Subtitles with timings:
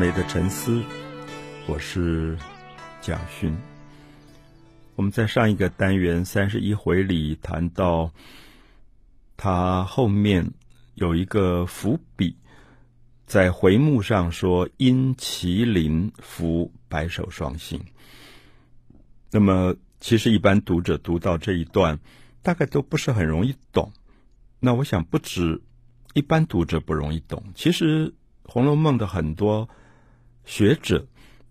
[0.00, 0.82] 美的沉思，
[1.66, 2.34] 我是
[3.02, 3.54] 蒋勋。
[4.96, 8.10] 我们在上一个单元三十一回里谈到，
[9.36, 10.52] 他后面
[10.94, 12.34] 有一个伏笔，
[13.26, 17.78] 在回目上说“因麒麟伏白首双星”。
[19.30, 21.98] 那么，其实一般读者读到这一段，
[22.40, 23.92] 大概都不是很容易懂。
[24.60, 25.60] 那我想，不止
[26.14, 28.08] 一般读者不容易懂，其实
[28.44, 29.68] 《红楼梦》的很多。
[30.50, 31.06] 学者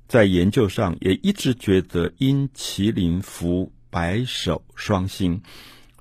[0.09, 5.41] 在研究上也一直觉得“因麒麟伏白首双星”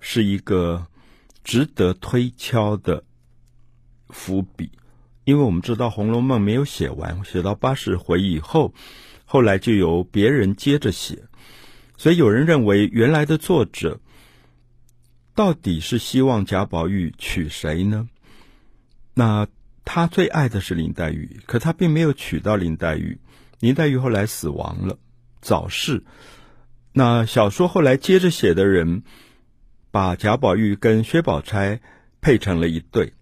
[0.03, 0.85] 是一个
[1.45, 3.05] 值得推敲的
[4.09, 4.69] 伏笔，
[5.23, 8.75] 因为我们知道《红楼梦》没有写完，写到八十回以后，
[9.25, 11.23] 后来就由别人接着写，
[11.97, 14.01] 所以有人认为原来的作者
[15.37, 18.09] 到底是希望贾宝玉娶谁呢？
[19.15, 19.47] 那？
[19.91, 23.19] 他最爱的是林黛玉，可他并没有娶到林黛玉。
[23.59, 24.99] 林黛玉后来死亡了，
[25.41, 26.05] 早逝。
[26.93, 29.03] 那小说后来接着写的人，
[29.91, 31.81] 把贾宝玉跟薛宝钗
[32.21, 33.15] 配成了一对，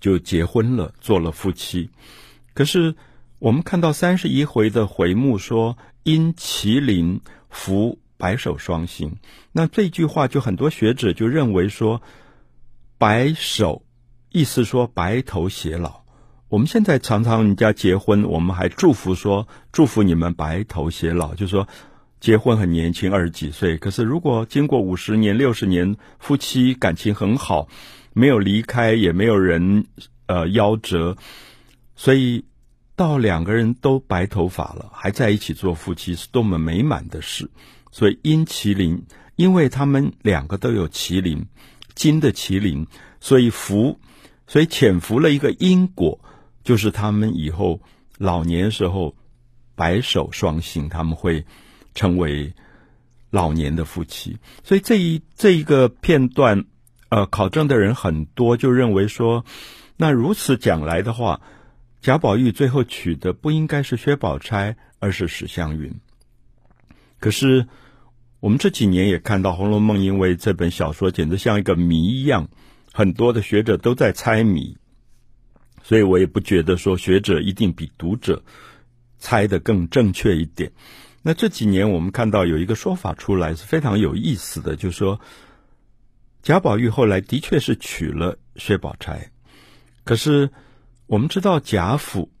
[0.00, 1.90] 就结婚了，做了夫妻。
[2.52, 2.96] 可是
[3.38, 9.18] 我们看到三十一回的回目说“因麒麟伏白首双星”，
[9.52, 12.02] 那这句话就很多学者就认为说，
[12.98, 13.84] 白首。
[14.30, 16.02] 意思说白头偕老，
[16.48, 21.66] 我们现在常常人家结婚，我们还祝福说祝福你们白头偕老，就是说
[22.20, 23.78] 结婚很年轻，二十几岁。
[23.78, 27.68] 可是如果经过五十年、六十年，夫妻感情很好，
[28.12, 29.86] 没有离开，也没有人
[30.26, 31.16] 呃夭折，
[31.96, 32.44] 所以
[32.96, 37.50] 到两个人都白头发了，还在一起做夫妻，是多么美满的事。
[37.90, 39.04] 所以因麒麟，
[39.36, 41.46] 因为他们两个都有麒麟，
[41.94, 42.86] 金的麒麟，
[43.20, 43.98] 所以福。
[44.48, 46.18] 所以潜伏了一个因果，
[46.64, 47.80] 就是他们以后
[48.16, 49.14] 老年时候
[49.76, 51.44] 白首双星，他们会
[51.94, 52.52] 成为
[53.30, 54.38] 老年的夫妻。
[54.64, 56.64] 所以这一这一个片段，
[57.10, 59.44] 呃，考证的人很多，就认为说，
[59.96, 61.42] 那如此讲来的话，
[62.00, 66.00] 贾宝玉最后娶的不应该是薛宝钗，而是史湘云。
[67.20, 67.68] 可是
[68.40, 72.48] 我们这几年也看到《红楼梦》，因为这本小说简直像一个谜一样。
[72.98, 74.76] 很多的学者都在猜谜，
[75.84, 78.42] 所以我也不觉得说学者一定比读者
[79.20, 80.72] 猜得更正确一点。
[81.22, 85.20] 那这几年我们看到有一个说法出来是非常有意思的，就是说
[86.42, 89.30] 贾宝玉后来的确是娶了薛宝钗，
[90.02, 90.50] 可是
[91.06, 92.32] 我们知道贾府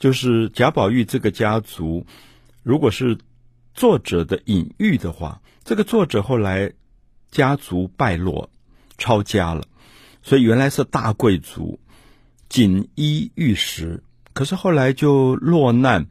[0.00, 2.04] 就是贾宝玉这个家族，
[2.64, 3.18] 如果是
[3.72, 6.72] 作者的隐喻的话，这个作者后来
[7.30, 8.50] 家族败落，
[8.98, 9.68] 抄家了。
[10.22, 11.78] 所以原来是大贵族，
[12.48, 14.02] 锦衣玉食，
[14.32, 16.06] 可是后来就落难。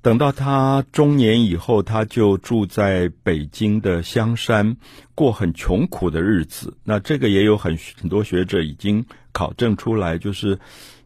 [0.00, 4.76] 等到他中年以后，他就住在北京的香山，
[5.14, 6.76] 过很穷苦的日子。
[6.84, 10.58] 那这个也有很很多学者已经考证出来，就是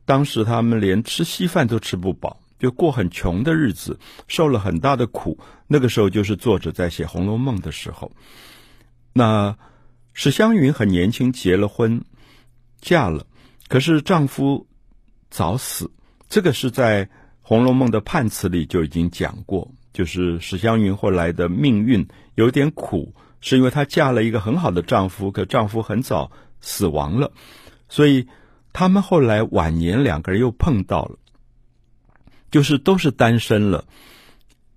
[0.04, 5.38] 当时他们连吃稀饭都吃不饱，就过很穷的日子，受了很大的苦。
[5.66, 8.12] 那个时候就是作者在写《红楼梦》的时候。
[9.14, 9.56] 那
[10.12, 12.04] 史湘云很年轻结了婚。
[12.82, 13.24] 嫁了，
[13.68, 14.66] 可是丈夫
[15.30, 15.90] 早死，
[16.28, 17.06] 这个是在
[17.40, 19.72] 《红楼梦》的判词里就已经讲过。
[19.92, 27.30] 就是史湘云后来的命运有点苦，是因为她嫁了一个很好的丈夫，可丈夫很早死亡了，
[27.88, 28.26] 所以
[28.72, 31.18] 他们后来晚年两个人又碰到了，
[32.50, 33.84] 就是都是单身了，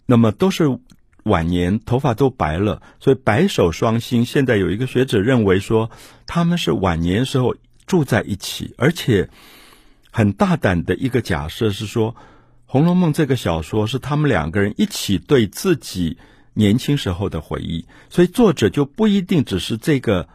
[0.05, 0.77] 那么都是
[1.23, 4.25] 晚年头发都白了，所以白首双星。
[4.25, 5.89] 现在有一个学者认为说，
[6.27, 7.55] 他们是晚年时候。
[7.88, 9.29] 住在一起，而且
[10.12, 12.13] 很大胆的一个假设是说，
[12.66, 16.18] 《红楼梦》这个小说是他们两个人一起对自己
[16.53, 20.28] 年轻时候的回忆，所以作者就不一定只是这个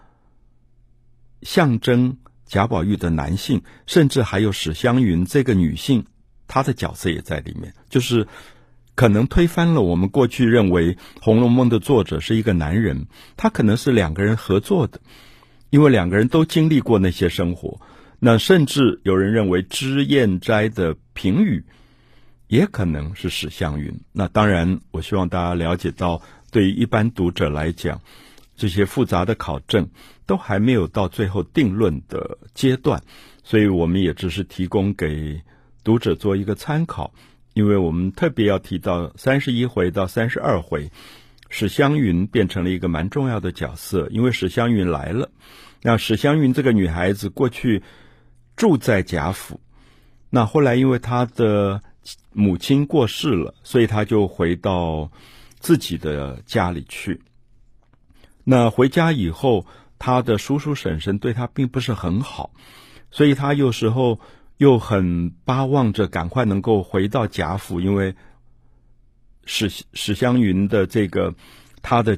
[1.43, 6.05] 象征贾宝玉的男性，甚至还有史湘云这个女性，
[6.47, 8.29] 她的角色也在里面，就是
[8.94, 13.06] 可能推翻了我们过去认为《红楼梦》的作者是一个男人，
[13.37, 15.00] 他可能是两个人合作的。
[15.70, 17.81] 因为两个人都经历过那些生活，
[18.19, 21.64] 那甚至有人认为脂砚斋的评语
[22.49, 23.93] 也可能是史湘云。
[24.12, 26.20] 那当然，我希望大家了解到，
[26.50, 28.00] 对于一般读者来讲，
[28.56, 29.88] 这些复杂的考证
[30.26, 33.00] 都还没有到最后定论的阶段，
[33.44, 35.40] 所以我们也只是提供给
[35.84, 37.12] 读者做一个参考。
[37.52, 40.90] 因为我们特别要提到三十一回到三十二回。
[41.50, 45.31] 史湘云变成了一个蛮重要的角色，因为史湘云来了。
[45.82, 47.82] 那史湘云这个女孩子过去
[48.56, 49.61] 住在贾府，
[50.31, 51.82] 那后来因为她的
[52.32, 55.11] 母亲过世了，所以她就回到
[55.58, 57.20] 自己的家里去。
[58.44, 59.67] 那回家以后，
[59.99, 62.52] 她的叔叔婶婶对她并不是很好，
[63.11, 64.20] 所以她有时候
[64.56, 68.14] 又很巴望着赶快能够回到贾府，因为
[69.52, 71.35] 史史湘云的这个
[71.82, 72.17] 他的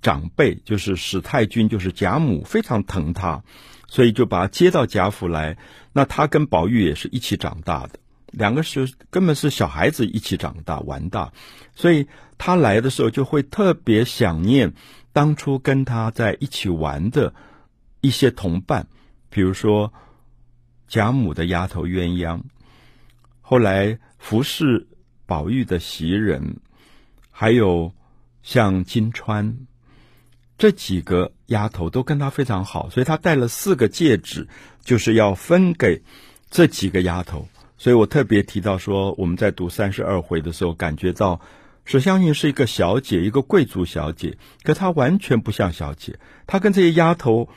[0.00, 3.44] 长辈就是史太君，就是贾母非常疼他，
[3.86, 5.58] 所以就把他接到贾府来。
[5.92, 7.98] 那他跟宝玉也是一起长大的，
[8.30, 11.32] 两个是根本是小孩子一起长大玩大，
[11.74, 12.06] 所以
[12.38, 14.72] 他来的时候就会特别想念
[15.12, 17.34] 当初跟他在一起玩的
[18.00, 18.86] 一些同伴，
[19.28, 19.92] 比如说
[20.88, 22.40] 贾母的丫头鸳鸯，
[23.42, 24.88] 后来服侍
[25.26, 26.56] 宝玉的袭人，
[27.40, 27.94] 还有
[28.42, 29.54] 像金釧
[30.58, 34.46] 这几个丫头都跟他非常好，所以他戴了四个戒指。
[34.84, 36.02] 就是要分给
[36.50, 37.48] 这几个丫头，
[37.78, 41.40] 所以我特别提到说，我们在读三十二回的时候，感觉到
[41.86, 46.18] 史湘云是一个小姐，一个贵族小姐，可她完全不像小姐。
[46.46, 47.48] 她跟这些丫头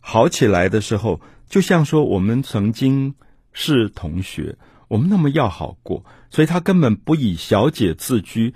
[0.00, 3.14] 好起来的时候，就像说我们曾经
[3.52, 4.56] 是同学，
[4.88, 8.54] 我们那么要好过，所以她根本不以小姐自居。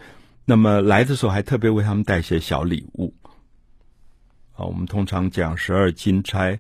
[0.51, 3.15] 那么来的时候还特别为他们带些小礼物。
[4.55, 6.59] 啊，我们通常讲十二金钗，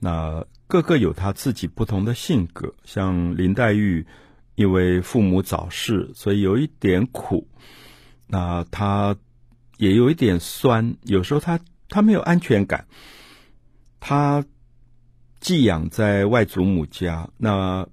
[0.00, 0.44] 那。
[0.70, 4.06] 个个有他自己不同的性格，像林黛玉，
[4.54, 7.48] 因为父母早逝，所以有一点苦。
[8.28, 9.16] 那他
[9.78, 12.86] 也有一点酸，有时候他他没有安全感。
[13.98, 14.44] 他
[15.40, 17.84] 寄养在外祖母家，那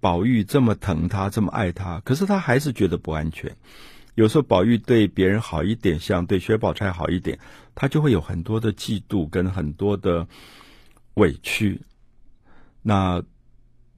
[0.00, 3.54] 宝玉这么疼他，这么爱他，可是他还是觉得不安全。
[4.14, 7.38] 有时候宝玉对别人好一点，像对薛宝钗好一点，
[7.74, 10.26] 他就会有很多的嫉妒跟很多的
[11.14, 11.80] 委屈。
[12.82, 13.22] 那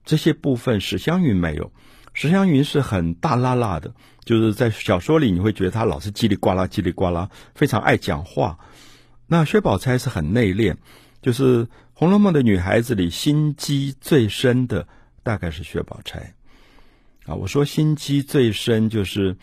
[0.03, 1.71] 这些部分史湘云没有，
[2.13, 3.93] 史湘云是很大剌剌的，
[4.23, 8.57] 就是在小说里你会觉得他老是叽里呱啦叽里呱啦，非常爱讲话。
[9.27, 10.77] 那薛宝钗是很内敛，
[11.21, 14.87] 就是《红楼梦》的女孩子里心机最深的
[15.21, 16.33] 大概是薛宝钗
[17.25, 17.35] 啊。
[17.35, 19.35] 我说心机最深，就是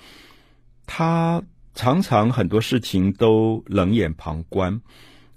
[0.86, 1.42] 他
[1.74, 4.80] 常常很多事情都冷眼旁观，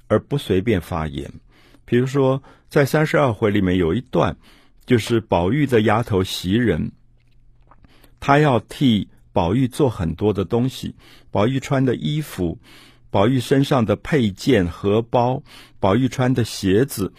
[0.08, 1.32] 而不随便发言。
[1.86, 4.38] 比如说，在三十二回里面有一段，
[4.86, 6.92] 就是宝玉的丫头袭人，
[8.20, 10.96] 她要替宝玉做很多的东西，
[11.32, 12.60] 宝玉穿的衣服，
[13.10, 15.44] 宝玉身上的配件、荷包，
[15.80, 17.14] 宝玉穿的鞋子。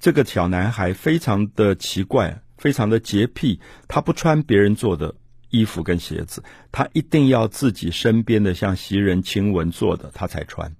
[0.00, 5.14] 这个小男孩非常的奇怪，非常的洁癖，他不穿别人做的
[5.54, 6.42] 衣服跟鞋子，
[6.72, 10.74] 他一定要自己身边的像袭人、晴雯做的，他才穿。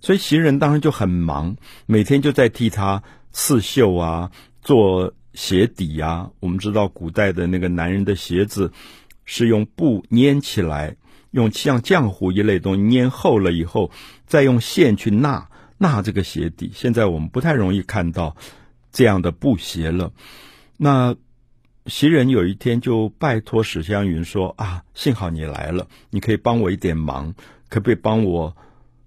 [0.00, 3.02] 所以袭人当然就很忙，每天就在替他
[3.32, 4.30] 刺绣啊，
[4.62, 6.30] 做鞋底啊。
[6.38, 8.72] 我们知道古代的那个男人的鞋子
[9.24, 10.96] 是用布粘起来，
[11.32, 13.90] 用像浆糊一类东西粘厚了以后，
[14.26, 15.48] 再用线去纳
[15.78, 16.70] 纳这个鞋底。
[16.72, 18.36] 现在我们不太容易看到
[18.92, 20.12] 这样的布鞋了。
[20.76, 21.14] 那
[21.86, 27.34] 袭人有一天就拜托史湘云说：“啊，幸好你来了，你可以帮我一点忙，
[27.68, 28.56] 可不可以帮我？”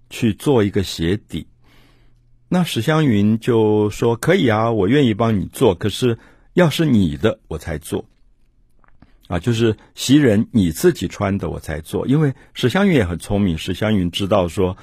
[0.08, 1.48] 去做一个鞋底，
[2.48, 5.74] 那史湘云就说：“可以啊，我愿意帮你做。
[5.74, 6.16] 可是
[6.52, 8.04] 要是你的，我才做。
[9.26, 12.06] 啊，就是袭人你自己穿的，我才做。
[12.06, 14.76] 因为史湘云也很聪明，史湘云知道说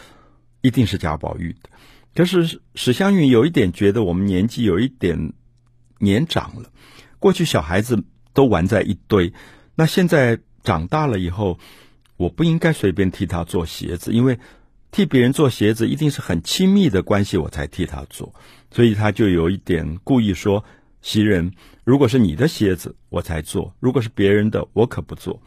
[0.59, 1.69] 一定是贾宝玉的。
[2.13, 5.31] 可是史湘云有一点觉得我们年纪有一点
[5.99, 6.69] 年长了，
[7.23, 8.03] 过去小孩子
[8.33, 9.31] 都玩在一堆，
[9.75, 11.57] 那现在长大了以后，
[12.17, 14.37] 我不应该随便替他做鞋子，因为。”
[14.95, 18.31] 替别人做鞋子，一定是很亲密的关系，我才替他做，
[18.69, 20.63] 所以他就有一点故意说
[21.01, 21.51] ：“袭人，
[21.83, 25.41] 如果是你的鞋子，我才做；如果是别人的，我可不做。”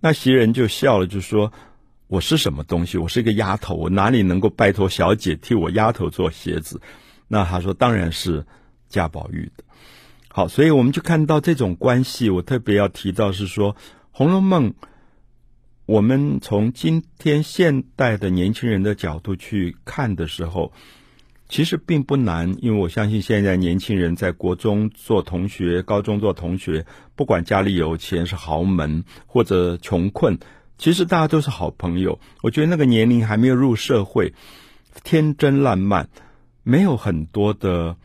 [0.00, 1.50] 那袭人就笑了，就说
[2.08, 2.98] ：“我是什么东西？
[2.98, 6.78] 我是一个丫头，我哪里能够拜托小姐替我丫头做鞋子？”
[7.26, 8.44] 那他说：“当然是
[8.90, 9.64] 贾宝玉的。”
[10.36, 12.28] 好，所以我们就看到这种关系。
[12.28, 13.72] 我特别要提到是说，
[14.10, 14.70] 《红楼梦》。
[15.86, 20.72] 我们从今天现代的年轻人的角度去看的时候，
[21.48, 30.36] 其实并不难，因为我相信现在年轻人在国中做同学、高中做同学，不管家里有钱是豪门或者穷困，
[30.78, 32.18] 其实大家都是好朋友。
[32.42, 34.34] 我觉得那个年龄还没有入社会，
[35.04, 36.08] 天真烂漫，
[36.64, 37.96] 没有很多的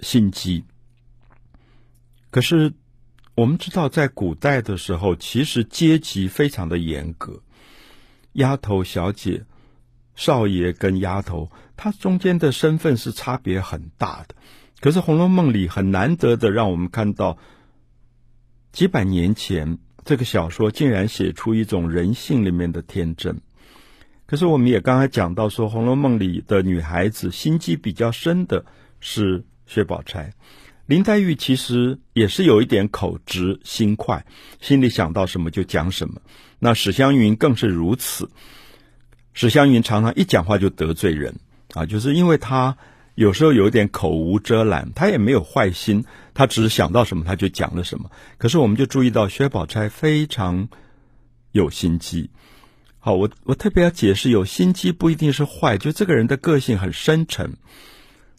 [0.00, 0.64] 心机，
[2.36, 2.74] 可是。
[3.34, 7.42] 我们知道，在古代的时候，其实阶级非常的严格，
[8.32, 9.44] 丫头、小姐、
[10.14, 14.34] 少爷跟丫头，他中间的身份是差别很大的。
[14.80, 17.36] 可是《红楼梦》里很难得的让我们看到，
[18.72, 23.42] 几百年前，这个小说竟然写出一种人性里面的天真。
[24.24, 28.64] 可是我们也刚才讲到说，《红楼梦》里的女孩子心机比较深的
[28.98, 30.32] 是薛宝钗，
[30.86, 34.24] 林黛玉其实也是有一点口直心快，
[34.60, 36.20] 心里想到什么就讲什么。
[36.58, 38.30] 那史湘云更是如此，
[39.34, 41.34] 史湘云常常一讲话就得罪人
[41.74, 42.76] 啊，就是因为她
[43.16, 48.10] 有时候有一点口无遮拦，她也没有坏心，她只是想到什么她就讲了什么。
[48.38, 50.68] 可是我们就注意到薛宝钗非常
[51.50, 52.30] 有心机。
[53.00, 57.56] 好，我我特别要解释，有心机不一定是坏，就这个人的个性很深沉，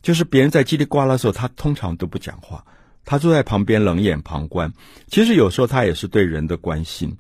[0.08, 2.64] 就是别人在叽里呱啦的时候，他通常都不讲话，
[3.04, 4.72] 他坐在旁边冷眼旁观。
[5.08, 7.18] 其实有时候他也是对人的关心。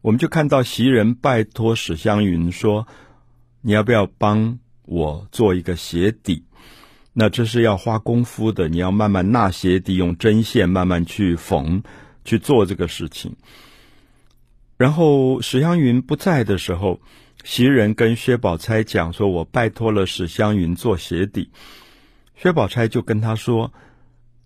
[0.00, 2.88] 我们就看到袭人拜托史湘云说
[3.60, 6.42] ：“你要不要帮我做一个鞋底？
[7.12, 11.82] 那这是要花功夫的，你要慢慢纳鞋底，用针线慢慢去缝
[12.24, 13.36] 去做这个事情。”
[14.78, 17.02] 然后史湘云不在的时候，
[17.44, 21.50] 袭人跟薛宝钗讲说：“我拜托了史湘云做鞋底。”
[22.40, 23.72] 薛宝钗就跟他说：“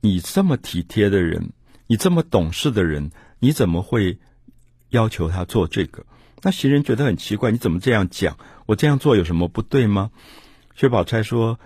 [0.03, 1.53] 你这么体贴的人，
[1.87, 4.19] 你这么懂事的人，你怎么会
[4.89, 6.05] 要求他做这个？”
[6.43, 8.37] 那袭人觉得很奇怪：“你怎么这样讲？
[8.67, 10.11] 我这样做有什么不对吗？”
[10.75, 11.61] 薛宝钗说：“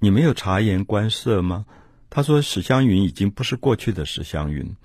[0.00, 1.66] 你没有察言观色吗？”
[2.08, 4.76] 他说：“史湘云已经不是过去的史湘云，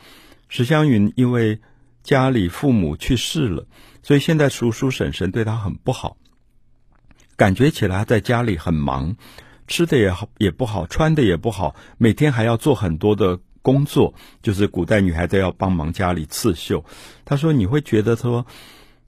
[0.50, 1.60] 史湘云因为。”
[2.04, 3.68] 家里父母去世了，
[4.02, 6.18] 所以现在叔叔婶婶对他很不好，
[7.36, 9.18] 感觉起来在家里很忙，
[9.72, 14.14] 吃的也好也不好，穿的也不好，每天还要做很多的工作，
[14.44, 16.84] 就是古代女孩子要帮忙家里刺绣。
[17.24, 18.46] 他说你会觉得说，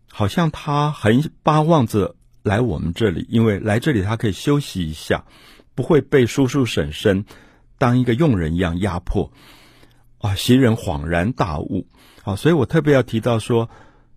[0.10, 5.25] 好像他很巴望着来我们这里，因为来这里他可以休息一下，
[5.75, 7.25] 不会被叔叔婶婶
[7.77, 9.32] 当一个佣人一样压迫。
[10.20, 11.86] 啊，袭人恍然大悟。
[12.22, 13.70] 好，所以我特别要提到说，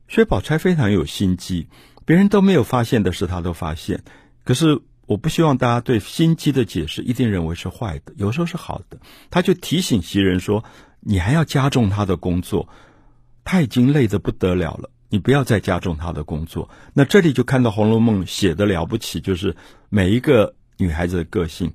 [0.07, 1.67] 薛宝钗非常有心机，
[2.05, 4.05] 别人都没有发现的事，她都发现。
[4.45, 8.99] 可是我不希望大家对心机的解释一定认为是坏的，有时候是好的。
[9.31, 10.65] 他就提醒袭人说
[11.01, 12.69] ：“你还要加重他的工作，
[13.45, 19.57] 他已经累得不得了了，你不要再加重他的工作。”那这里就看到《红楼梦》写的了不起，就是
[19.89, 21.73] 每一个女孩子的个性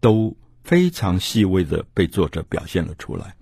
[0.00, 3.36] 都非常细微的被作者表现了出来。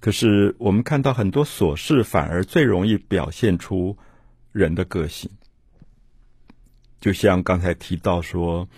[0.00, 3.96] 可是我们看到很多琐事，反而最容易表现出
[4.50, 5.30] 人的个性。
[7.02, 8.68] 就像刚才提到说，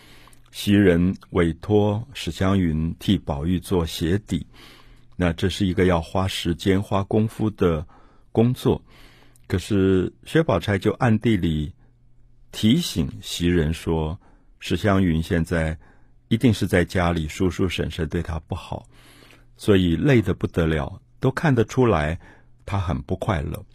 [0.50, 4.46] 袭人委托史湘云替宝玉做鞋底，
[5.14, 7.86] 那这是一个要花时间、花功夫的
[8.32, 8.82] 工作。
[9.46, 11.74] 可是薛宝钗就暗地里
[12.50, 14.18] 提醒袭人说，
[14.58, 15.76] 史湘云现在
[16.28, 18.88] 一定是在家里，叔叔婶婶对她不好，
[19.58, 21.02] 所以累得不得了。
[21.20, 22.18] 都看得出来，
[22.64, 23.66] 她很不快乐。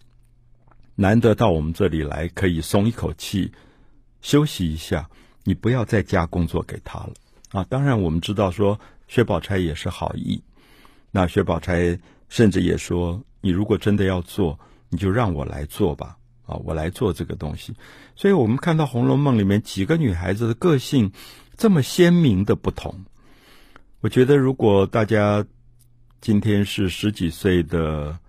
[0.95, 3.51] 难得到我们这里来，可以松一口气，
[4.21, 5.09] 休息一下。
[5.43, 7.13] 你不要再加工作给他了
[7.51, 7.65] 啊！
[7.69, 10.41] 当然，我们知道说薛宝钗也是好意。
[11.11, 11.97] 那薛宝钗
[12.27, 14.59] 甚至也说：“你如果真的要做，
[14.89, 16.17] 你就让我来做吧。
[16.45, 17.73] 啊，我来做这个东西。”
[18.15, 21.11] 所以，我们看到《红楼梦》里面几个女孩子的个性
[21.57, 23.05] 这么鲜明的不同。
[24.01, 25.45] 我觉得，如果大家。
[26.21, 28.19] 今天是十几岁的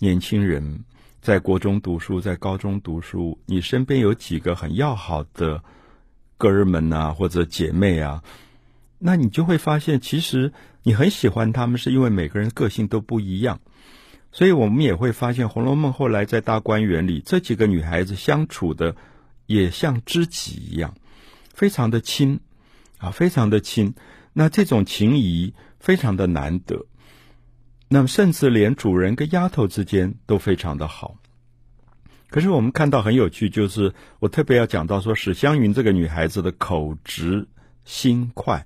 [0.00, 0.84] 年轻人，
[1.20, 3.38] 在国中读书，在高中读书。
[3.44, 5.62] 你身边有几个很要好的
[6.38, 8.22] 哥儿们啊，或者姐妹啊，
[8.98, 13.60] 那你就会发现，其实你很喜欢他们，是因为每个人个性都不一样。
[14.32, 18.96] 所以我们也会发现，《红楼梦》后来在大观园里，这几个女孩子相处的
[19.44, 20.94] 也像知己一样，
[21.52, 22.40] 非常的亲
[22.96, 23.94] 啊，非常的亲。
[24.32, 26.86] 那这种情谊非常的难得。
[27.92, 31.16] 那么，甚至连主人跟丫头之间都非常的好。
[32.28, 37.48] 可是我们看到很有趣，就是我特别要讲到说，史湘云这个女孩子的口直
[37.84, 38.64] 心快，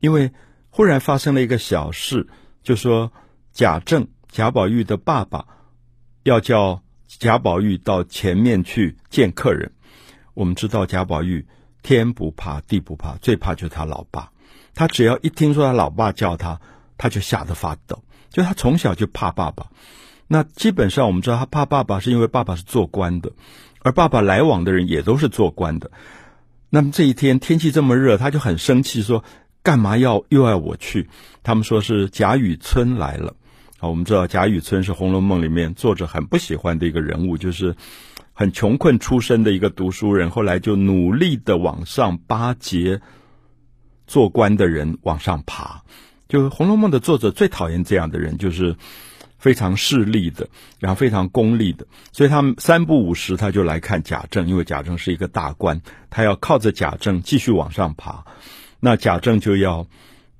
[0.00, 0.32] 因为
[0.70, 2.26] 忽然发生了一个小事，
[2.62, 3.12] 就说
[3.52, 5.46] 贾政贾宝玉的爸爸
[6.22, 9.70] 要叫贾宝玉到前面去见客人。
[10.32, 11.46] 我们知道贾宝玉
[11.82, 14.32] 天不怕地不怕，最怕就是他老爸。
[14.74, 16.58] 他只要一听说他老爸叫他，
[16.96, 18.02] 他就吓得发抖。
[18.36, 19.68] 就他从小就怕爸爸，
[20.26, 23.32] 那基本上我们知道他怕爸爸是因为爸爸是做官的，
[23.80, 25.90] 而爸爸来往的人也都是做官的。
[26.68, 29.24] 那么这一天天气这么热，他就很生气，说
[29.62, 31.08] 干嘛要又要我去？
[31.42, 33.34] 他们说是贾雨村来了。
[33.78, 37.74] 啊，我们知道贾雨村是《红楼梦》里面作者很不喜欢的一个人物，就是
[38.34, 43.00] 很穷困出身的一个读书人，后来就努力的往上巴结
[44.06, 45.82] 做官的人往上爬。
[46.28, 48.76] 就是《红楼梦》的作者最讨厌这样的人，就是
[49.38, 50.48] 非常势利的，
[50.80, 55.80] 然后非常功利的，所以他三不五时他就来看贾政，因为贾政是一个大官，
[56.10, 58.24] 他要靠着贾政继续往上爬。
[58.80, 59.86] 那贾政就要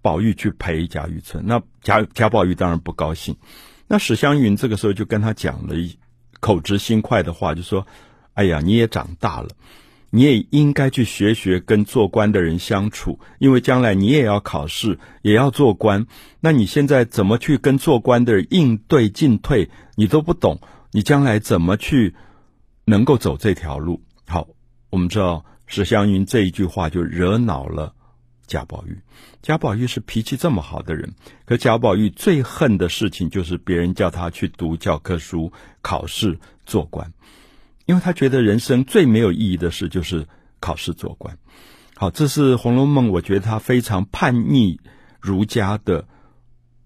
[0.03, 3.37] 宝玉去陪贾雨村，那贾贾宝玉当然不高兴。
[3.87, 5.99] 那史湘云这个时候就跟他讲了一
[6.41, 7.87] 口直心快的话，就说
[8.35, 9.49] ：“哎呀，你也长大了。”
[10.11, 16.07] 你也应该去学学跟做官的人相处，因为将来你也要考试，也要做官。
[16.41, 20.61] 那你现在怎么去跟做官的人应对进退，你都不懂，
[20.93, 22.15] 你将来怎么去
[22.85, 24.03] 能够走这条路？
[24.27, 24.49] 好，
[24.91, 27.95] 我们知道史湘云这一句话就惹恼了
[28.47, 28.99] 贾宝玉。
[29.43, 37.13] 贾宝玉是脾气这么好的人，可贾宝玉最恨的事情就是别人叫他去读教科书、考试、做官。
[37.87, 40.27] 因为他觉得人生最没有意义的事就是
[40.59, 41.39] 考试做官。
[41.95, 44.81] 好，这是《红楼梦》，我觉得他非常叛逆
[45.21, 46.07] 儒家的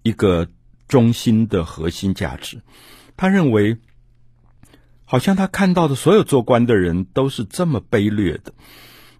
[0.03, 0.47] 一个
[0.87, 2.61] 中心的核心价值。
[3.17, 3.79] 他认为，
[5.05, 8.53] 好像他看到的所有做官的人都是这么卑劣的，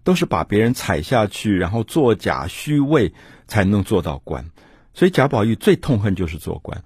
[0.03, 3.11] 都是把别人踩下去，然后作假虚伪
[3.47, 4.51] 才能做到官。
[4.93, 6.83] 所以贾宝玉最痛恨就是做官，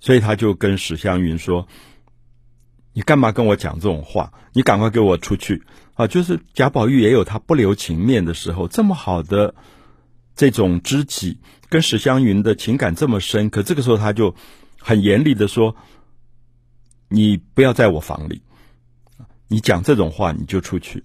[0.00, 1.66] 所以他就跟史湘云说。
[2.94, 4.32] 你干嘛跟我讲这种话？
[4.52, 5.64] 你赶快给我出去！
[5.94, 8.68] 啊，就是贾宝玉也有他不留情面的时候。
[8.68, 9.54] 这么好的
[10.36, 14.36] 这种知己，跟史湘云的情感这么深，可这个时候他就
[14.78, 15.74] 很严厉的说
[17.10, 18.42] ：“你不要在我房里，
[19.48, 21.02] 你讲这种话你就出去。”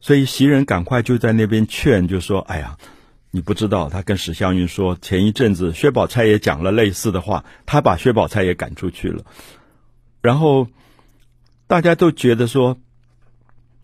[0.00, 2.78] 所以袭人赶快就在那边劝，就说：“哎呀，
[3.30, 9.26] 你不知道，他跟史湘云说，前一阵子薛宝钗也讲了类似的话，他把薛宝钗也赶出去了，
[10.22, 10.68] 然后。”
[11.72, 12.76] 大家都觉得说，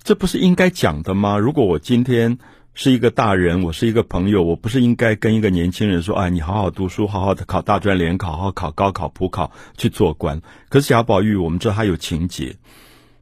[0.03, 1.39] 这不是应该讲的吗？
[1.39, 2.37] 如果我今天
[2.75, 12.57] 是一个大人，我是一个朋友，我不是应该跟一个年轻人说：“哎，你好好读书，好好的考大专联考，好考高考、普考，去做官。”可是贾宝玉，我们知道他有情节，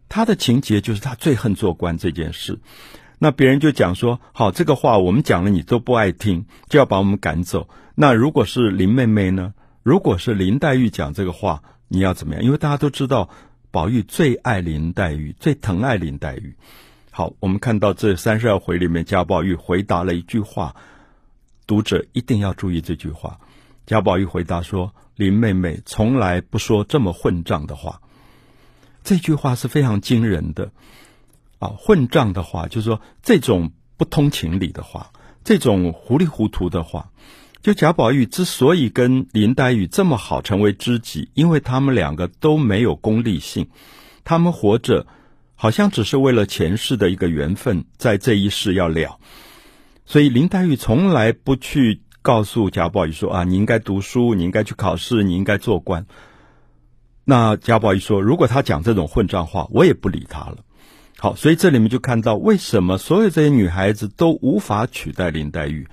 [0.09, 2.59] 他的情节就是他最恨做官这件事。
[3.21, 9.55] 那别人就讲说：“好，这个话我们讲了，你都不爱听，就要把我们赶走。”那如果是林妹妹呢？
[9.85, 12.43] 如果是林黛玉讲这个话，你要怎么样？
[12.43, 13.31] 因为大家都知道。
[13.77, 16.57] 宝玉最爱林黛玉，最疼爱林黛玉。
[17.11, 20.75] 好，我们看到这三十二回里面，贾宝玉回答了一句话，
[21.67, 23.39] 读者一定要注意这句话。
[23.85, 28.01] 贾宝玉回答说：“林妹妹从来不说这么混账的话。”
[29.05, 30.73] 这句话是非常惊人的
[31.59, 31.69] 啊！
[31.77, 35.12] 混账的话，就是说这种不通情理的话，
[35.45, 37.11] 这种糊里糊涂的话。
[37.66, 43.66] 就贾宝玉之所以跟林黛玉这么好，成为知己，因为他们两个都没有功利性，
[44.22, 45.09] 他们活着
[45.57, 49.18] 好像只是为了前世的一个缘分，在这一世要了。
[50.05, 56.07] 所以林黛玉从来不去告诉贾宝玉说：“啊，你应该读书，你应该去考试，你应该做官。”
[57.26, 60.59] 那贾宝玉说：“如果他讲这种混账话，我也不理他了。”
[61.18, 65.88] 好，所以这里面就看到为什么所有这些女孩子都无法取代林黛玉，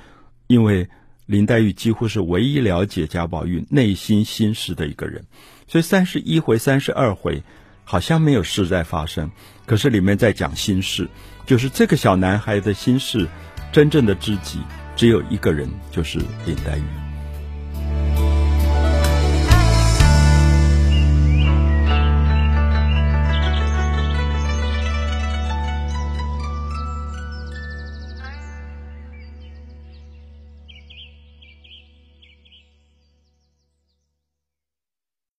[0.45, 0.88] 因为。
[1.34, 5.26] 林黛玉几乎是唯一了解贾宝玉内心心事的一个人，
[5.67, 7.41] 所以三十一回、三十二回
[7.84, 9.32] 好像没有事在发生，
[9.65, 11.10] 可是里面在讲心事，
[11.48, 13.28] 就是这个小男孩的心事，
[13.72, 14.60] 真正的知己
[14.96, 17.03] 只有一个人，就是林黛玉。